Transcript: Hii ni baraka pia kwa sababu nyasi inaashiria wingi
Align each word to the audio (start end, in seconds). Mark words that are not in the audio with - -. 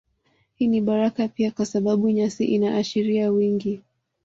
Hii 0.55 0.67
ni 0.67 0.81
baraka 0.81 1.27
pia 1.27 1.51
kwa 1.51 1.65
sababu 1.65 2.09
nyasi 2.09 2.45
inaashiria 2.45 3.29
wingi 3.31 3.81